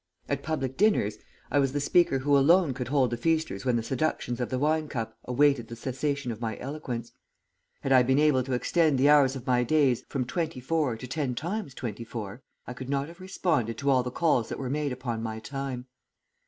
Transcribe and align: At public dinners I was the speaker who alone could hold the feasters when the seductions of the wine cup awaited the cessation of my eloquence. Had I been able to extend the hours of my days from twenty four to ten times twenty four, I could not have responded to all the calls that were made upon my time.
At 0.27 0.41
public 0.41 0.77
dinners 0.77 1.17
I 1.51 1.59
was 1.59 1.73
the 1.73 1.79
speaker 1.79 2.17
who 2.17 2.35
alone 2.35 2.73
could 2.73 2.87
hold 2.87 3.11
the 3.11 3.17
feasters 3.17 3.65
when 3.65 3.75
the 3.75 3.83
seductions 3.83 4.41
of 4.41 4.49
the 4.49 4.57
wine 4.57 4.87
cup 4.87 5.15
awaited 5.25 5.67
the 5.67 5.75
cessation 5.75 6.31
of 6.31 6.41
my 6.41 6.57
eloquence. 6.57 7.11
Had 7.81 7.91
I 7.91 8.01
been 8.01 8.17
able 8.17 8.41
to 8.45 8.53
extend 8.53 8.97
the 8.97 9.09
hours 9.09 9.35
of 9.35 9.45
my 9.45 9.63
days 9.63 10.03
from 10.09 10.25
twenty 10.25 10.59
four 10.59 10.97
to 10.97 11.05
ten 11.05 11.35
times 11.35 11.75
twenty 11.75 12.03
four, 12.03 12.41
I 12.65 12.73
could 12.73 12.89
not 12.89 13.09
have 13.09 13.19
responded 13.19 13.77
to 13.77 13.91
all 13.91 14.01
the 14.01 14.09
calls 14.09 14.49
that 14.49 14.57
were 14.57 14.71
made 14.71 14.91
upon 14.91 15.21
my 15.21 15.37
time. 15.37 15.85